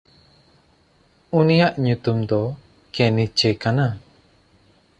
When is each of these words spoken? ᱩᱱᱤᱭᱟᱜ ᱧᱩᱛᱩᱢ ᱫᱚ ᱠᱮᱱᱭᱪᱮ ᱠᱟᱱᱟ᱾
ᱩᱱᱤᱭᱟᱜ 1.37 1.73
ᱧᱩᱛᱩᱢ 1.83 2.17
ᱫᱚ 2.29 2.41
ᱠᱮᱱᱭᱪᱮ 2.93 3.49
ᱠᱟᱱᱟ᱾ 3.61 3.87